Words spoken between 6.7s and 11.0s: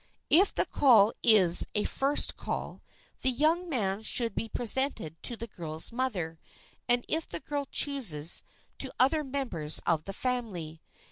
and if the girl chooses, to other members of the family.